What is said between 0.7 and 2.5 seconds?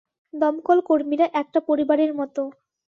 কর্মীরা একটা পরিবারের মত।